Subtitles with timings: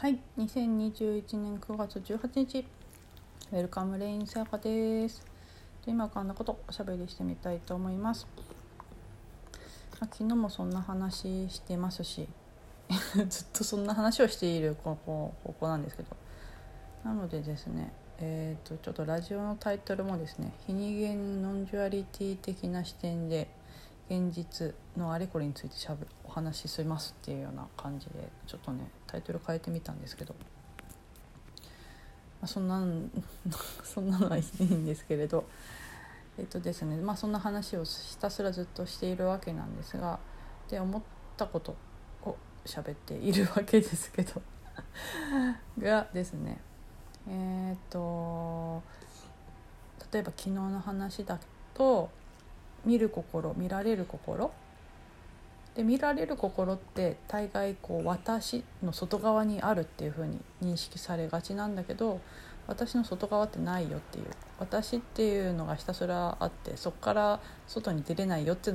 [0.00, 2.64] はい、2021年9月18日、
[3.52, 5.22] ウェルカムレインさやかです。
[5.86, 8.26] 今からのことおしゃべりしてみたいと思います。
[10.00, 12.26] ま昨日もそんな話してますし、
[13.28, 16.16] ずっとそんな話をしているここ方向なんですけど、
[17.04, 23.50] なのでですね、えー、とちょっとラジオのタイトルもですね「非二元 non-duality 的な視点で
[24.08, 30.44] 現実のあれこれについてしゃべお話しします」っていうような感じでちょっとねタイトル変えてみたんですけど、ま
[32.42, 33.10] あ、そんなん
[33.82, 35.44] そんなのはいいんですけれど。
[36.38, 40.18] えっとですねまあそんな話をひたすらずっとしているわけなんですが
[40.70, 41.02] で思っ
[41.36, 41.76] たこと
[42.22, 42.34] を
[42.64, 44.40] 喋っているわけですけど。
[45.78, 46.58] がですね
[47.28, 48.82] えー、と
[50.12, 51.38] 例えば昨日の話だ
[51.74, 52.08] と
[52.84, 54.50] 見る心見られる心
[55.74, 62.20] で見られる心って大概こう私の外側にあるっていう風に認識されがちなんだけど
[62.66, 64.26] 私の外側ってないよっていう
[64.58, 68.72] 私っていうのがひたすらあってそこから外に出れないよって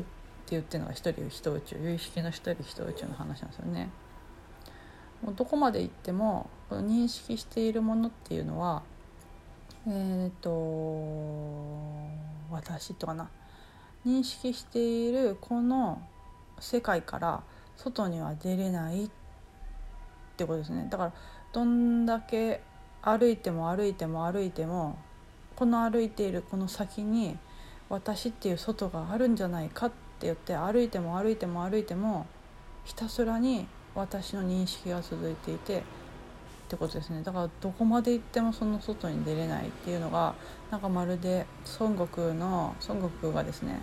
[0.50, 3.90] 言ってるのが一人人宇宙有意識の一人人宇宙の話なんですよね。
[5.22, 8.84] もうどこまで行っても認識しているものっていうのは
[9.88, 10.50] えっ、と
[12.52, 13.30] 私とかな
[14.06, 16.02] 認識しているこの
[16.60, 17.44] 世界から
[17.78, 19.10] 外には出れないっ
[20.38, 20.88] てことですね。
[20.90, 21.14] だから
[21.52, 22.62] どんだけ
[23.02, 24.98] 歩いても歩いても歩いても
[25.56, 27.38] この歩いているこの先に
[27.90, 29.96] 私っていう外があるんじゃないかって
[30.28, 32.26] 言って歩いても歩いても歩いても
[32.84, 35.82] ひたすらに私の認識が続いていてっ
[36.68, 37.22] てことですね。
[37.22, 40.34] だからどこまで行ってもその外に出れないっていうのが
[40.72, 41.46] なんかまるで
[41.80, 43.80] 孫悟空の孫悟空がですね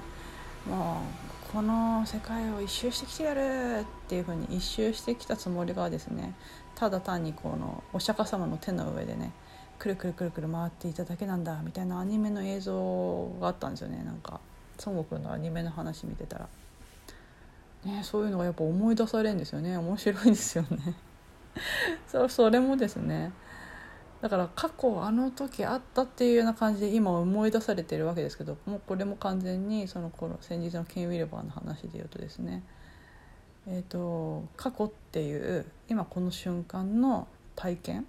[0.69, 6.35] もうこの世界を一周してきてやるっていうふうに一周してきたつもりがですね
[6.75, 9.33] ただ単にこのお釈迦様の手の上でね
[9.79, 14.41] くるくるくるくる回っていただけなんだみたいなアニメの映像があったんですよねなんか。
[14.87, 16.49] 孫悟空のアニメの話見てたら。
[17.85, 19.77] ね、そういうのがやっぱ思い出されるんですよね。
[19.77, 20.95] 面白いですよね。
[22.07, 23.33] そそれもですね
[24.23, 32.63] だから過去あの時あったっていうような感じで今思い出されてるわけですけどもうこれも完全にその頃先日のケン・ウィルバーの話で言うとですね
[33.67, 38.07] えーと、過去っていう今この瞬間の体験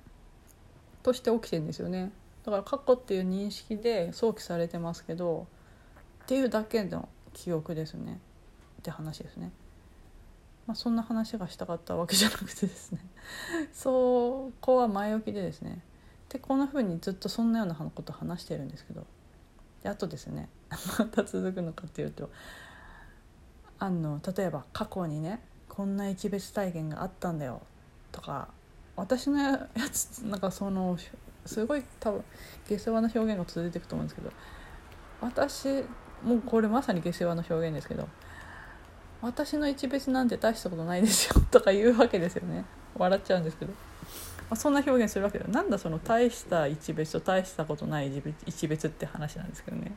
[1.03, 2.11] として起きてるんですよね。
[2.43, 5.45] だから過去っていう認識で想起されてますけど
[6.23, 8.19] っていうだけの記憶ですね。
[8.79, 9.51] って話ですね。
[10.65, 12.99] まあ、そんな話がしたかったわけじゃなくてですね。
[13.73, 15.83] そこは前置きでですね。
[16.33, 19.05] でこんな風にずっとそんなようなこと話してるんですけど。
[19.83, 20.49] であとですね
[20.97, 22.29] また続くのかっていうと
[23.79, 27.61] あの例えば過去にねこんな一別体験があったんだよ
[28.11, 28.47] とか
[28.95, 30.97] 私のやつなんかその
[31.45, 32.23] すごい多分
[32.67, 34.31] 下世話な表現が続いていくと思うんですけど
[35.19, 35.83] 私
[36.23, 38.07] もうこれまさに下世話の表現ですけど
[39.21, 42.65] 私の一別なんて大したことないですよとか言うわけですよね。
[42.95, 43.73] 笑っちゃうんですけど、
[44.53, 48.11] まあ、そんな表現するわけでなんだその大した一別と大したことない
[48.45, 49.91] 一別って話なんですけどね、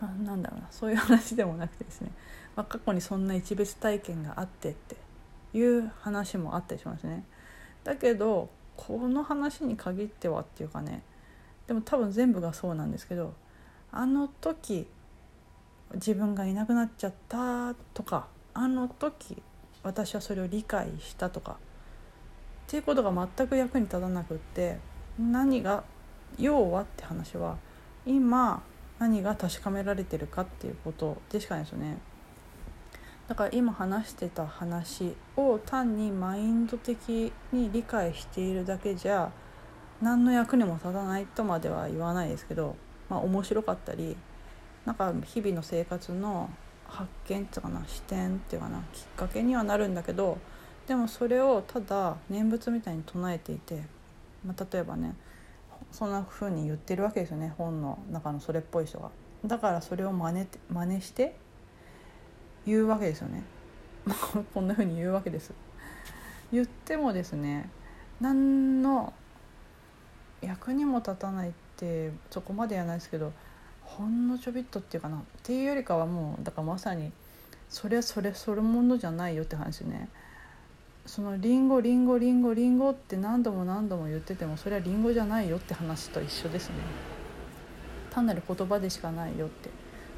[0.00, 0.68] まあ、なんだろうな。
[0.70, 2.12] そういう話でもなくてですね、
[2.54, 4.94] まあ、過去にそんな一別体験があってって
[5.54, 7.24] いう話もあったりしますね。
[7.82, 11.02] だけどこの話に限ってはっていうかね。
[11.66, 13.34] でも多分全部がそうなんですけど
[13.90, 14.86] あの時
[15.94, 19.42] 自分がいなくなっちゃったとかあの時
[19.82, 21.56] 私はそれを理解したとか
[22.66, 24.78] っていうことが全く役に立たなくって
[25.18, 25.84] 何が
[26.36, 27.56] 要はって話は
[28.04, 28.62] 今
[28.98, 31.98] 何が確かめられてるかっていうことでしかないですよね。
[33.28, 39.32] だから今話してた話を単にマインド的に理解しているだけじゃ
[40.00, 42.76] 何の役にも立たないとまでは言わないですけど、
[43.08, 44.16] まあ、面白かったり
[44.84, 46.50] なんか日々の生活の
[46.86, 50.38] 発見っていうかな視点っていうかなきっかけにはなるんだけど
[50.86, 53.82] でもそれをただ念仏みたいに唱えていて、
[54.44, 55.14] まあ、例えばね
[55.90, 59.10] そんな風に言ってるわけですよね本の中のそれっぽい人が。
[59.44, 61.36] だからそれを真似て真似して
[62.66, 63.42] 言うわけですよね。
[64.54, 65.52] こんな風に言うわけです。
[66.52, 67.68] 言ってもですね
[68.20, 69.12] 何の
[70.40, 73.32] 役にも立たないってそこまでやないですけど
[73.82, 77.12] ほんのちょびっとっていうかなっていうよりかはもうだからまさに
[77.68, 80.08] それはそれそれものじゃないよって話ね
[81.06, 86.76] そのリンゴリンゴリンゴリンゴって何度も何度も言っててもそれはリンゴじゃないよって話と一緒ですね。
[88.10, 89.70] 単なる言葉でしかないよって。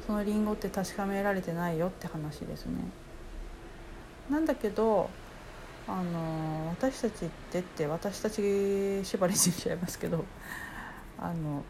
[0.09, 2.81] そのリンゴって確かめられてないよって話ですね。
[4.29, 5.09] なんだけど
[5.87, 10.25] あの私たちってって私たち縛りにしちゃいますけど
[11.19, 11.63] あの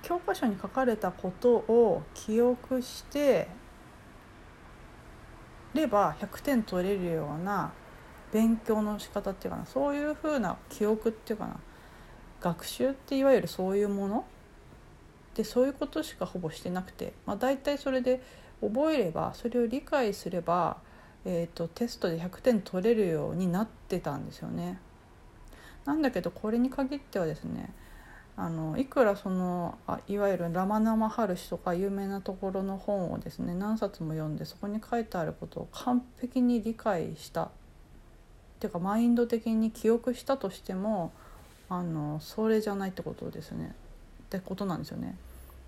[0.00, 3.48] 教科書に書かれたことを記憶して
[5.74, 7.72] れば100点取れるような
[8.32, 11.56] 勉強の仕方っていうかなそういうふうな記憶っていうかな
[12.40, 14.24] 学習っていわゆるそういうもの
[15.34, 18.22] でそういうことしかほぼしてなくて、まあ、大体それで
[18.60, 20.78] 覚えればそれを理解すれば、
[21.24, 24.78] えーと、テストで100点取れるようになってたんですよね。
[25.84, 27.70] なんだけどこれに限ってはですね
[28.36, 37.48] あのいくらそのあいわゆるラマナマハルシとか有名なところの本をですね何冊も読んでそこに書いてあることを完璧に理解したっ
[38.58, 41.12] ていうかマインド的に記憶したとしても
[41.68, 43.74] あのそれじゃないってことですね。
[44.24, 45.16] ってことなんですよね。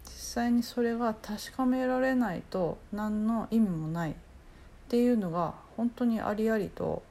[0.04, 4.10] 実際にそれが確かめられないと何の意味もない。
[4.12, 4.14] っ
[4.88, 7.02] ていうのが本当にありありと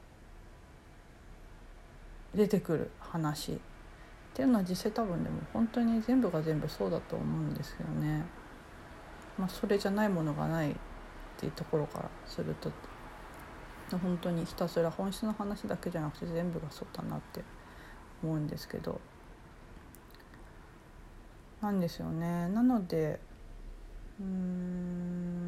[2.34, 3.58] 出てくる話。
[4.36, 8.22] っていうのは実際多分でも本当に全部が全部そうだと思うんですよね。
[9.38, 10.74] まあ、それじゃないものがないっ
[11.38, 12.70] ていうところからすると
[13.96, 17.42] 本当にひたすら本質の話だけじゃなくて全部がそうだなって
[18.22, 19.00] 思うんですけど。
[21.62, 22.50] なんですよね。
[22.50, 23.18] なので
[24.20, 25.46] うん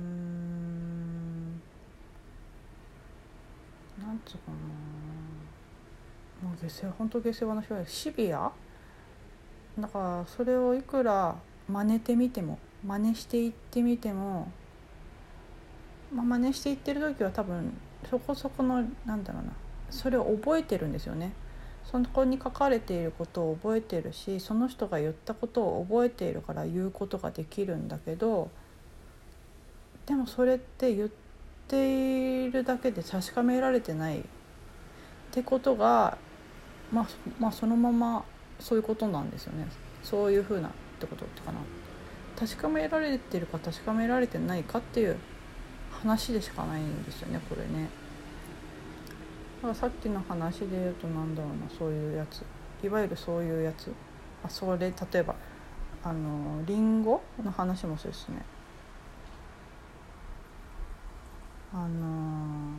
[4.00, 4.50] なんつうか
[6.42, 6.48] な。
[6.48, 8.50] もう下世話本当下世話の人はシビア
[9.78, 11.36] だからそれをいくら
[11.68, 14.50] 真似てみても真似していってみても
[16.12, 17.76] まあ、真似していってる時は多分
[18.08, 19.52] そこそこのなんだろうな
[19.90, 21.32] それを覚えてるんですよね。
[21.90, 28.50] そこに書かれていることを覚えてるしその人が言ったことを覚えているから言うことができるんだけど
[30.04, 31.08] でもそれって言っ
[31.66, 34.22] ているだけで確かめられてないっ
[35.30, 36.18] てことが、
[36.92, 37.06] まあ、
[37.40, 38.22] まあそのまま
[38.60, 39.66] そういうことなんですよね。
[40.02, 40.70] そういうふうなっ
[41.00, 41.58] てことってかな。
[42.38, 45.16] 確かめられてるか確かめられてないかっていう
[45.90, 47.88] 話でしかないんですよねこれね。
[49.56, 52.44] だからさっきの話で言うとなんだろうなそういうやつ。
[52.84, 53.92] いわゆるそういうやつ。
[54.44, 55.34] あそれ例えば
[56.04, 58.42] あのリンゴの話もそうですね。
[61.72, 62.78] あの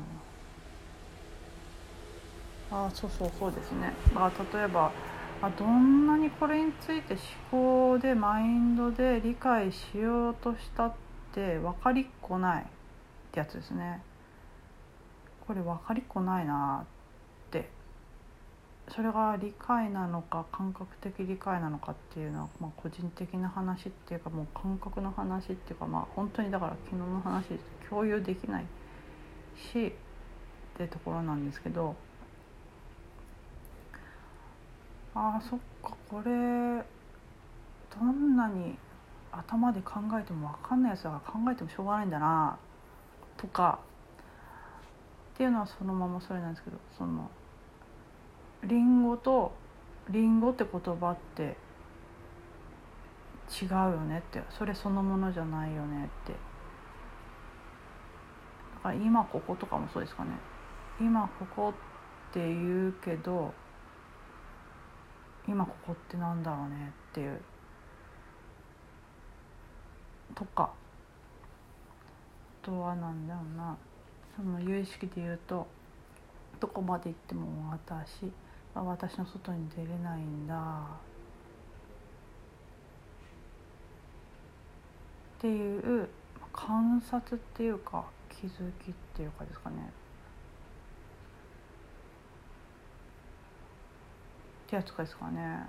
[2.72, 3.94] あそうそうそうですね。
[4.16, 4.92] あ例えば
[5.42, 7.16] あどんなにこれについて
[7.52, 10.94] 思考でマインドで理解しようとしたっ
[11.34, 12.66] て分かりっこないっ
[13.32, 14.02] てやつですね。
[15.48, 17.70] これ分かりっこないなって
[18.90, 27.46] それが理解なのか感覚的理解なのかっていうのは、まあ、個人的な話っていうかもう感覚の話っていうかまあ本当にだから昨日の話
[27.90, 28.66] 共有できない
[29.74, 29.92] しっ
[30.78, 31.96] てところなんですけど
[35.22, 36.32] あーそっかこれ
[37.92, 38.78] どんなに
[39.34, 42.58] 頭で考えても分かんないやつだから考えてもしょうがないんだな
[43.36, 43.80] とか
[45.34, 47.30] っていうのはそのままそれなんですけどその
[48.64, 49.52] リンゴと
[50.10, 51.58] リンゴって言葉って
[53.62, 56.32] 違うよねってそれそのものじゃないよねって。
[56.32, 56.40] だ
[58.84, 60.32] から今こことかもそうですかね。
[61.02, 61.74] 今ここ
[62.30, 63.54] って言うけど
[65.50, 67.42] 今ここってなんだろうねっていう。
[70.36, 70.70] とか。
[72.62, 73.76] あとはなんだろうな。
[74.36, 75.66] その有意識で言うと
[76.60, 78.32] どこまで行っても私
[78.76, 80.56] は私の外に出れないんだ。
[85.40, 86.10] っていう
[86.54, 89.92] 観察っていうか気づきっていうかですかね。
[94.70, 95.66] ってやつですかね。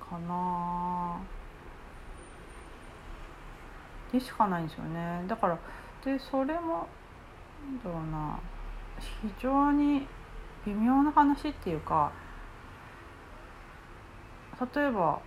[0.00, 1.20] かな。
[4.10, 5.24] でしかないんですよね。
[5.28, 5.58] だから
[6.02, 6.86] でそれも
[7.62, 8.38] なんだろうな。
[9.22, 10.06] 非常に
[10.64, 12.10] 微妙な話っていうか
[14.74, 15.20] 例えば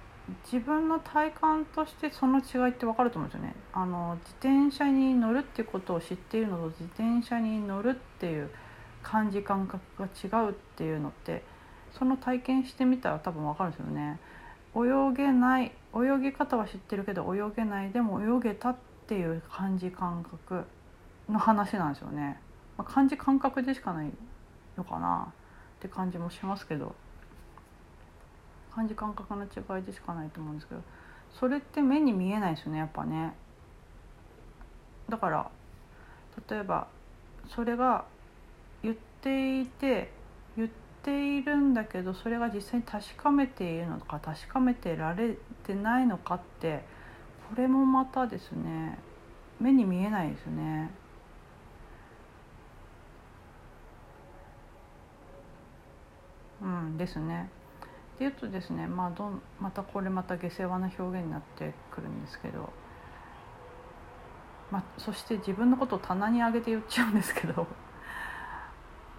[0.44, 3.56] 自分の体感としてその違いって分かると思うんですよね。
[3.74, 8.50] あの自転車に乗るってことを知っているのと自転車に乗るっていう
[9.04, 11.44] 感じ感覚が違うっていうのって
[11.98, 14.20] その体験してみたら多分分かるんですよね。
[14.74, 18.76] 泳げない泳ぎ方は知ってるけど泳げないでも泳げたっ
[19.08, 20.64] ていう感じ感覚
[21.30, 22.40] の話なんですよね。
[22.78, 24.12] まあ、感じ感覚でしかない
[24.78, 26.96] のかなって感じもしますけど
[28.74, 30.82] 感じ感覚の違いでしかないと思うんですけど
[31.40, 33.34] それって目に見えないですよねやっぱね。
[35.10, 35.52] だから
[36.50, 36.88] 例えば
[37.54, 38.06] それが
[38.84, 40.12] 言っていて
[40.58, 40.70] 言っ
[41.04, 46.84] ているんだけどそれが実際に確かめているのか確かめてられてないのかって
[47.50, 48.98] これもまたですね
[49.60, 50.90] 目に見えないですね。
[56.62, 57.50] うんですね。
[58.16, 62.72] っていうとですね、まあ、どまたこれまた下世話な表現になってくるんですけど、
[64.70, 67.68] まあ、そして自分のことを棚に上げて言っちゃうんですけど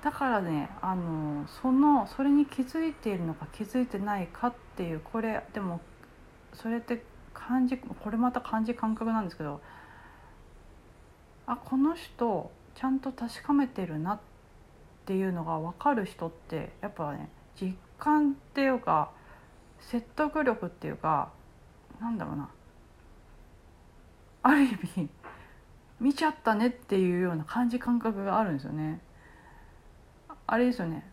[0.03, 5.81] だからねあのそのそれに気づいているのか気づいてないかっていうこれでも
[6.55, 9.61] それって感じこれまた感じ感覚なんですけど
[11.47, 14.21] あこの人ちゃんと確かめてるなっ
[15.07, 17.29] ていうのが分かる人ってやっぱね
[17.61, 19.11] 実感っていうか
[19.81, 21.31] 説得力っていうか
[22.01, 22.49] なんだろうな
[24.43, 25.09] ある意味
[26.01, 29.01] 見ちゃったねっていうような感じ感覚があるんですよね。
[30.47, 31.05] あれですよね。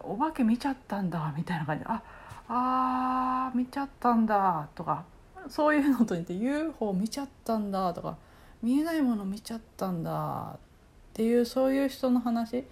[0.00, 1.84] お化け見ちゃったんだみたいな感じ。
[1.84, 2.02] であ
[2.48, 5.04] あ見ちゃったんだとか。
[5.48, 8.16] そういうのと似て UFO 見ちゃったんだとか。
[8.62, 10.58] 見えないもの見ちゃったんだっ
[11.14, 12.64] ていうそういう人の話。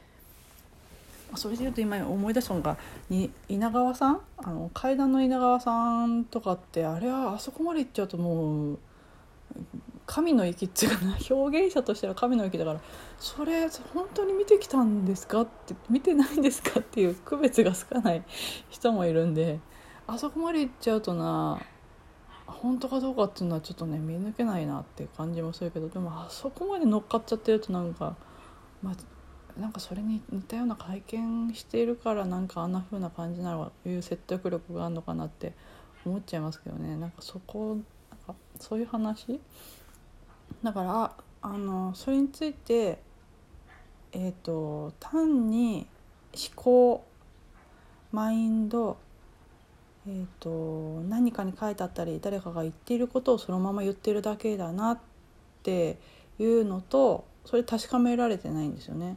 [1.34, 2.76] それでいうと今思い出したのが
[3.10, 4.20] に稲川さん？
[4.38, 8.78] あの階段の稲川さんとかってあれはあそこまで行っちゃうともう
[10.06, 12.80] 神の域っていうかな 表現者としては神の域だから
[13.18, 18.24] それ本当に見てきたんですかって見てないんですかっていう区別がつかない
[18.70, 19.60] 人もいるんで
[20.06, 21.58] あそこまで行っちゃうとな
[22.46, 28.16] 本当かどうかっていうのはちょっとね見抜けないなっていう感じもするけどでもあそこまで乗っかっちゃってるとなんか
[28.82, 35.54] まあなんかそれに似たような体験しているからなんかあんな風な感じなのいう説得力があるのかなって
[36.04, 36.96] 思っちゃいますけどね。
[36.96, 37.78] なんかそこ
[38.10, 39.40] なんかそういう話
[40.62, 42.98] だからあのそれについて
[44.12, 45.86] えっ、ー、と単に
[46.34, 47.04] 思考
[48.12, 48.98] マインド
[50.08, 54.98] えーと、何かに書いてあったり誰かが言っていることをそのまま言ってるだけだなっ
[55.64, 55.98] て
[56.38, 59.16] いうのとそれ確かめられてないんですよね。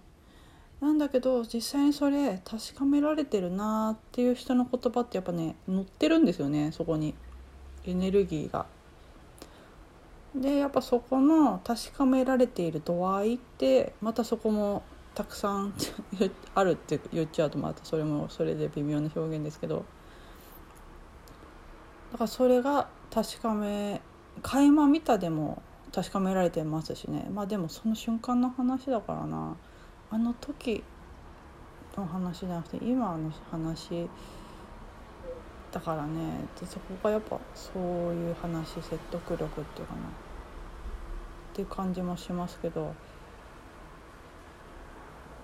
[0.82, 7.14] なんだけど実際にそれ確かめられてるなっていう人の言葉ってやっぱね載ってるんですよねそこに
[7.86, 8.66] エネルギーが。
[10.36, 14.84] でやっぱそこの確かめられている度合いってまたそこも
[15.16, 15.74] たくさん
[16.56, 19.86] あるって言っちゃうとまたそれもそれで微妙な表現ですけど
[22.12, 24.02] だからそれが確かめ
[24.42, 27.28] 垣間見たでも確かめられてますしね。
[27.34, 29.56] まあでもその瞬間の話だからな。
[30.12, 30.84] あの時
[31.98, 34.10] の話じゃなくて今の話
[35.72, 37.82] だからねでそこがやっぱそう
[38.14, 40.00] いう話説得力っていうかな。
[40.00, 40.02] っ
[41.54, 42.94] ていう感じもしますけど。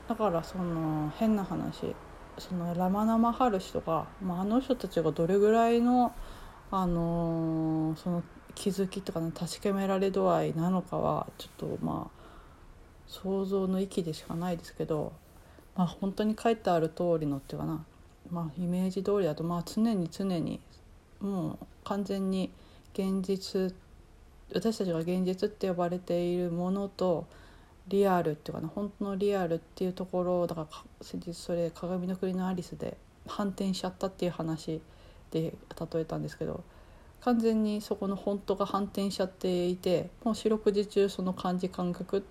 [0.07, 1.95] だからその変な話
[2.37, 6.13] そのラマナマハルシとか、まあ、あの人たちがどれぐらいの、
[6.69, 12.25] あのー、その気づきとかの確かめられ度合いなのかはちょっとまあ
[13.07, 15.13] 想像の域でしかないですけど、
[15.75, 17.85] まあ、本当に書いてある通りのっていうかな、
[18.31, 20.59] まあ、イメージ通りだとまあ常に常に
[21.19, 22.51] もう完全に
[22.93, 23.73] 現実
[24.53, 27.27] 私たちが現実って呼ばれているものと
[27.87, 30.67] リアルっていうかな本当のリアルっていうところだから
[31.01, 34.81] 先日それ「鏡の国のアリス」で反転しちゃったっていう話
[35.31, 35.53] で
[35.91, 36.63] 例えたんですけど
[37.21, 42.21] 完全にそこの本当が反転しちゃっていてもう四六時中その感じ感覚っ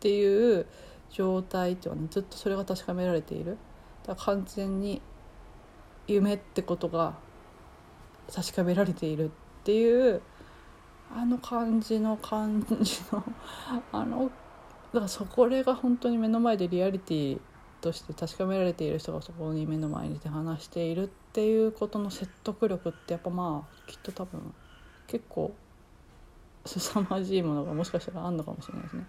[0.00, 0.66] ていう
[1.10, 3.58] 状態っていうのは、ね、ずっとそれが確かめられている。
[4.06, 5.00] だから完全に
[6.06, 7.14] 夢ってことが
[8.32, 9.30] 確かめられているっ
[9.64, 10.20] ていう
[11.14, 13.24] あの感じの感じの
[13.92, 14.30] あの
[14.92, 17.40] だからそこれが本当に目の前でリアリティ
[17.80, 24.54] として確かめられている人がそこに目の前にいて話しているっていうことの説得力ってやっぱまあきっと多分
[25.06, 25.52] 結構
[26.64, 29.06] 凄まじいものがもしかしたらあるのかもしれないですね。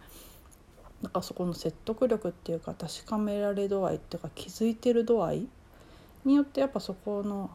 [1.02, 5.48] なんかそこの説得力っていうか確かめられ度合いっていうか気づいてる度合い
[6.26, 7.52] によってやっぱそこの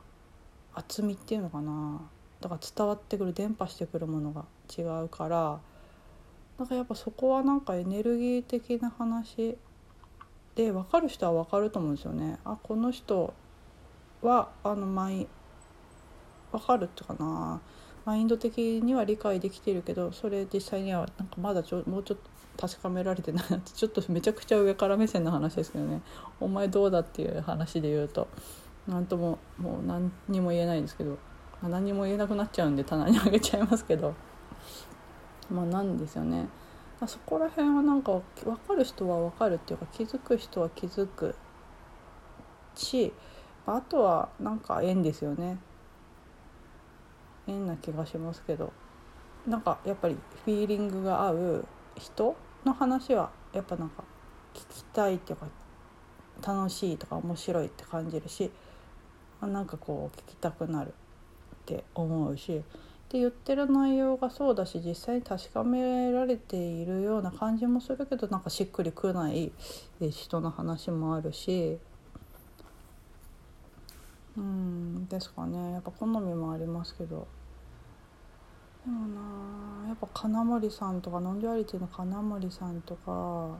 [0.74, 2.00] 厚みっていうのかな。
[2.40, 4.44] だから伝わってくる伝播してくるものが
[4.76, 5.60] 違うから。
[6.58, 9.56] なんかやっぱそこはなんかエネルギー的な話
[10.54, 12.38] で分かる人は分かると思うんですよね。
[12.44, 13.32] あこの人
[14.20, 15.26] はあの前
[16.52, 17.60] 分かるってかな。
[18.04, 22.30] マインド的には理解できてるけどそれ実際にはなんかまだちょもうちょっと
[22.68, 23.46] 確かめられてない。
[23.50, 26.02] なってちょっとめちゃくちゃ上から目線の話ですけどね。
[26.40, 28.28] お前どうだっていう話で言うと。
[28.86, 31.16] 何とももう何にも言えないんですけど。
[31.62, 34.14] 何も言えなくなっちゃうんで棚にあげちゃいますけど。
[35.50, 36.48] まあなんですよね。
[37.06, 41.34] そこら辺はなんか分かる人は分かるっていうか気づく人は気づく
[42.74, 43.14] し
[43.66, 45.58] あとはなんか縁ですよね。
[47.46, 48.72] 縁な気がしますけど。
[49.46, 51.64] なんかやっぱりフィーリングが合う
[51.96, 54.04] 人の話はやっぱなんか
[54.54, 55.46] 聞きたいっていうか
[56.46, 58.50] 楽しいとか面白いって感じるし
[59.40, 60.92] なんかこう聞きたくなるっ
[61.64, 62.60] て思うしっ
[63.08, 69.52] て言ってる内容がそうだし実際に確かめられているような感じもするけどなんかしっくりくない
[70.10, 71.78] 人の話もあるし
[74.36, 75.72] うんですかね。
[75.72, 77.26] やっぱ好みもありますけど。
[78.84, 83.58] でもなやっぱ金森さんとか non-duality の金森さんとか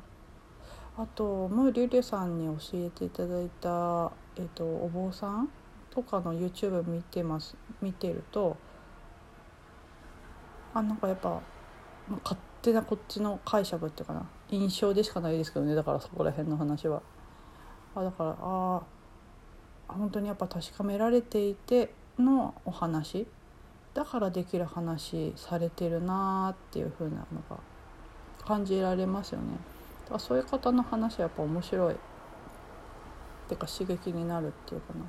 [0.97, 5.51] あとムーリュリュさんに教えていただいた、えーと、お坊さん
[5.91, 8.57] とかの YouTube 見てます見てると
[10.73, 11.41] あなんかやっぱ、
[12.23, 14.29] 勝手なこっちの解釈っていうかな。
[14.51, 15.75] 印象でしかないですけどね。
[15.75, 17.03] だからそこら辺の話は。
[17.95, 18.83] あだからあ
[19.97, 23.27] 本当にやっぱ確かめられていてのお話
[23.95, 27.59] だからできる話されてるなっていう風なのが
[28.45, 29.47] 感じられますよね。
[30.05, 31.97] だからそういう方の話はやっぱ面白いっ
[33.49, 35.01] ていうか刺激になるっていうかな。
[35.01, 35.07] だ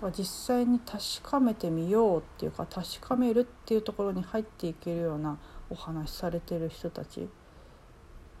[0.00, 5.38] から実際に確かめてみようっていうか確かめるっていうところに入っていけるような
[5.70, 7.28] お話されてる人たち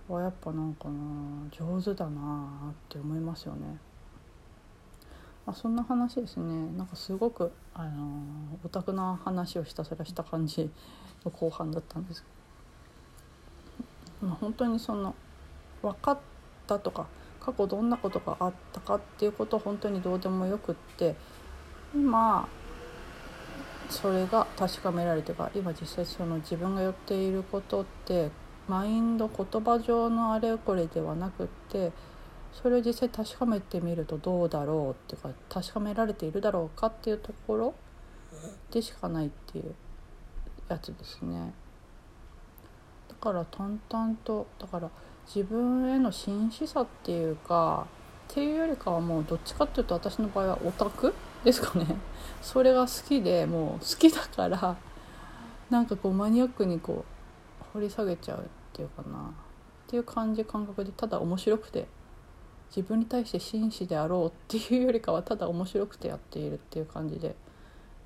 [0.08, 0.94] はやっぱなんかな
[1.50, 3.78] 上手だなって思いますよね。
[5.46, 6.72] まあ、そんな話ですね。
[6.76, 8.22] なんかすごくあの
[8.64, 10.70] オタクな話をひたすらした感じ
[11.24, 12.24] の後半だったんです。
[14.22, 15.14] まあ、本当にその
[15.82, 16.18] 分かっ
[16.66, 17.06] たとか
[17.40, 21.14] 過去どんなことがあったかっていうことは本当にどうでもよくって
[21.94, 22.48] 今
[23.90, 28.30] それが確かめられてか今実際その自分が寄っていることって
[28.66, 31.92] マインド言葉上のあれこれではなくって
[32.62, 37.74] それを実際確かめてみるとどうだろうっていうか確かめられているだろうかっていうところ
[38.70, 39.74] でしかないっていう
[40.68, 41.52] やつですね。
[43.08, 44.90] だから淡々とだから
[45.26, 47.86] 自分への真摯さっていうか
[48.30, 51.86] っていうよりかはもうどっちかっていうと私の場合はオタクですかね
[52.42, 54.76] それが好きでもう好きだから
[55.70, 57.04] なんかこうマニアックにこ
[57.60, 59.30] う掘り下げちゃうっていうかなっ
[59.86, 61.86] ていう感じ感覚でただ面白くて
[62.68, 67.34] 自分に対して真摯であろうっていうよりかはただ面白くてやっているっていう感じで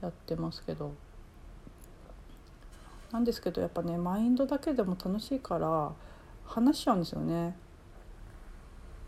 [0.03, 0.93] やってますけど。
[3.13, 5.93] なんですけどやっぱねマインドだけでも楽しいから
[6.45, 7.57] 話しちゃうんですよね。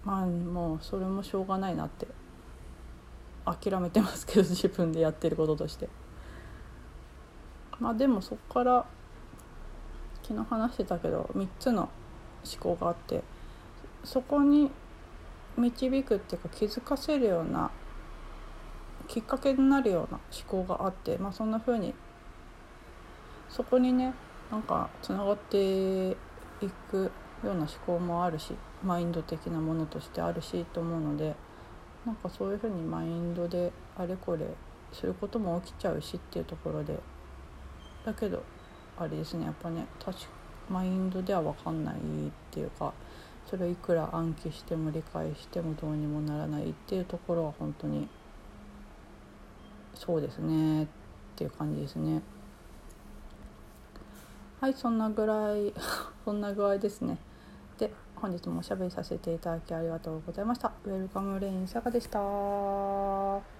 [0.04, 2.08] まあもうそれもしょうがないなって
[3.44, 5.88] 諦めてますけど自分でやってることとして。
[7.78, 8.86] まあでもそこから
[10.22, 11.88] 昨日話してたけど3つの
[12.44, 13.22] 思考があって
[14.04, 14.70] そこに
[15.56, 17.70] 導くっていうか気づかせるような
[19.08, 21.94] きっかけになるような思考があって、まあ、そんな風に
[23.48, 24.14] そこにね
[24.50, 26.14] なんかつながってい
[26.90, 27.10] く
[27.44, 31.34] ような思考もあるしマインド的なものとしてあるしと思うので
[32.06, 34.46] なんかそういう風にマインドであれこれ
[34.92, 36.98] することも起きちゃうしっていうところで
[38.04, 38.42] だけど
[38.98, 39.86] あれですねやっぱね
[40.68, 41.98] マインドでは分かんないっ
[42.50, 42.92] ていうか
[43.46, 48.08] それをいくら暗記しても理解してもどうにもならないっていうところは本当に
[49.94, 50.86] そうですねっ
[51.36, 52.22] ていう感じですね。
[54.60, 55.72] はいそんなぐらい
[56.24, 57.18] そんな具合ですね。
[57.78, 60.72] で本日もおしゃべりさせていただきありがとうございました。
[60.84, 63.59] ウェルカムレインさやかでした？